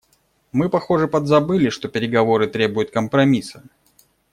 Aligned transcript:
Мы, 0.51 0.67
похоже, 0.67 1.07
подзабыли, 1.07 1.69
что 1.69 1.87
переговоры 1.87 2.47
требует 2.47 2.89
компромисса. 2.89 3.61